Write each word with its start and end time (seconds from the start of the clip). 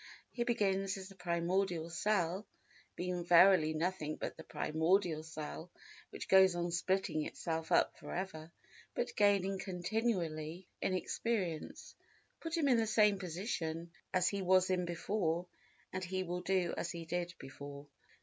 He 0.31 0.43
begins 0.43 0.97
as 0.97 1.09
the 1.09 1.15
primordial 1.15 1.87
cell—being 1.91 3.23
verily 3.23 3.75
nothing 3.75 4.15
but 4.15 4.35
the 4.35 4.43
primordial 4.43 5.21
cell 5.21 5.69
which 6.09 6.27
goes 6.27 6.55
on 6.55 6.71
splitting 6.71 7.23
itself 7.23 7.71
up 7.71 7.95
for 7.99 8.11
ever, 8.15 8.51
but 8.95 9.15
gaining 9.15 9.59
continually 9.59 10.67
in 10.81 10.95
experience. 10.95 11.93
Put 12.39 12.57
him 12.57 12.67
in 12.67 12.77
the 12.77 12.87
same 12.87 13.19
position 13.19 13.91
as 14.11 14.27
he 14.27 14.41
was 14.41 14.71
in 14.71 14.85
before 14.85 15.45
and 15.93 16.03
he 16.03 16.23
will 16.23 16.41
do 16.41 16.73
as 16.75 16.89
he 16.89 17.05
did 17.05 17.35
before. 17.37 17.85